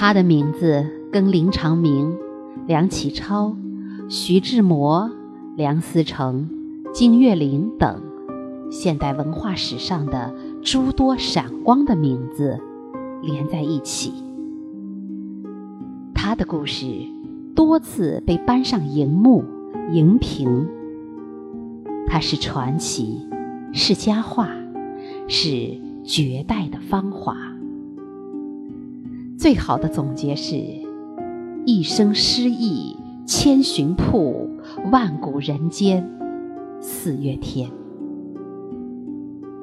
[0.00, 2.16] 他的名字跟林长民、
[2.68, 3.56] 梁启超、
[4.08, 5.10] 徐志摩、
[5.56, 6.48] 梁思成、
[6.94, 8.00] 金岳霖等
[8.70, 10.32] 现代文化史上的
[10.62, 12.60] 诸多闪光的名字
[13.22, 14.12] 连在一起。
[16.14, 16.86] 他的故事
[17.56, 19.42] 多次被搬上荧幕、
[19.90, 20.68] 荧屏。
[22.06, 23.26] 他是传奇，
[23.72, 24.48] 是佳话，
[25.26, 27.36] 是绝代的芳华。
[29.38, 30.56] 最好的总结是：
[31.64, 34.50] 一生诗意千寻瀑，
[34.90, 36.10] 万古人间
[36.80, 37.70] 四月天。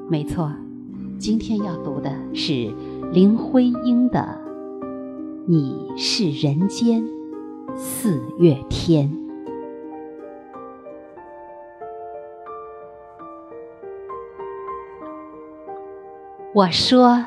[0.08, 0.50] 没错，
[1.18, 2.74] 今天要读的是
[3.12, 4.40] 林徽因的
[5.46, 7.06] 《你是人间
[7.76, 9.10] 四月天》。
[16.54, 17.26] 我说。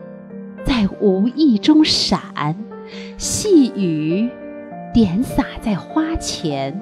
[0.71, 2.55] 在无意中闪，
[3.17, 4.29] 细雨
[4.93, 6.79] 点洒在花前。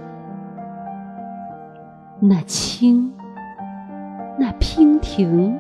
[2.19, 3.11] 那清，
[4.37, 5.59] 那娉婷，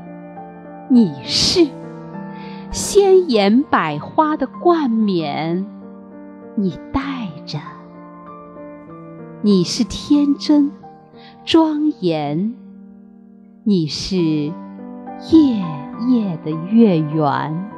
[0.89, 1.67] 你是
[2.69, 5.65] 鲜艳百花的冠冕，
[6.53, 7.01] 你戴
[7.47, 7.57] 着。
[9.41, 10.69] 你是天真
[11.43, 12.53] 庄严，
[13.63, 14.53] 你是夜
[16.07, 17.71] 夜的月圆。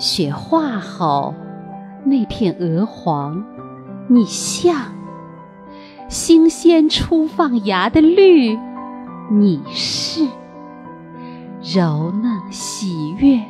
[0.00, 1.34] 雪化后，
[2.04, 3.44] 那片鹅黄，
[4.08, 4.94] 你像
[6.08, 8.58] 新鲜初放芽的绿，
[9.30, 10.26] 你是
[11.74, 13.42] 柔嫩喜悦，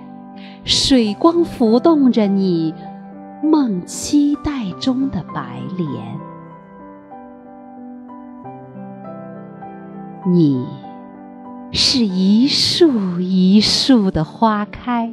[0.65, 2.75] 水光浮动着你
[3.45, 5.89] 梦期待中的白莲。
[10.27, 10.67] 你
[11.71, 15.13] 是一树一树的花开。